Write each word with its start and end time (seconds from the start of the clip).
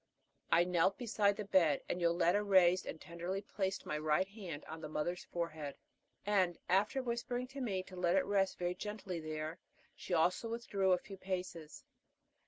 I 0.51 0.63
knelt 0.63 0.97
beside 0.97 1.35
the 1.35 1.45
bed, 1.45 1.83
and 1.87 2.01
Yoletta 2.01 2.41
raised 2.43 2.87
and 2.87 2.99
tenderly 2.99 3.43
placed 3.43 3.85
my 3.85 3.99
right 3.99 4.27
hand 4.27 4.65
on 4.65 4.81
the 4.81 4.89
mother's 4.89 5.25
forehead, 5.25 5.75
and, 6.25 6.57
after 6.67 7.03
whispering 7.03 7.45
to 7.49 7.61
me 7.61 7.83
to 7.83 7.95
let 7.95 8.15
it 8.15 8.25
rest 8.25 8.57
very 8.57 8.73
gently 8.73 9.19
there, 9.19 9.59
she 9.95 10.15
also 10.15 10.49
withdrew 10.49 10.91
a 10.91 10.97
few 10.97 11.17
paces. 11.19 11.83